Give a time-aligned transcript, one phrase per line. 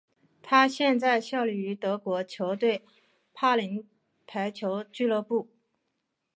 [0.41, 2.81] 他现在效力于德国球队
[3.35, 3.87] 柏林
[4.25, 5.47] 排球俱乐部。